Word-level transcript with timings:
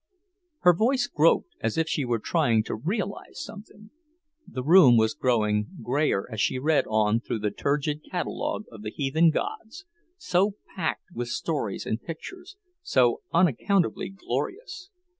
Her 0.61 0.73
voice 0.73 1.05
groped 1.05 1.53
as 1.59 1.77
if 1.77 1.87
she 1.87 2.05
were 2.05 2.17
trying 2.17 2.63
to 2.63 2.73
realize 2.73 3.39
something. 3.43 3.91
The 4.47 4.63
room 4.63 4.97
was 4.97 5.13
growing 5.13 5.67
greyer 5.83 6.25
as 6.31 6.41
she 6.41 6.57
read 6.57 6.87
on 6.87 7.19
through 7.19 7.37
the 7.37 7.51
turgid 7.51 8.01
catalogue 8.09 8.65
of 8.71 8.81
the 8.81 8.89
heathen 8.89 9.29
gods, 9.29 9.85
so 10.17 10.55
packed 10.75 11.11
with 11.13 11.27
stories 11.27 11.85
and 11.85 12.01
pictures, 12.01 12.57
so 12.81 13.21
unaccountably 13.31 14.09
glorious. 14.09 14.89